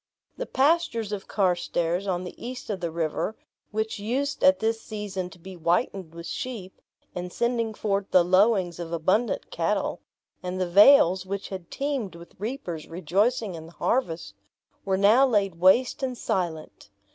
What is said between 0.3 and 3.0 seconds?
The pastures of Carstairs on the east of the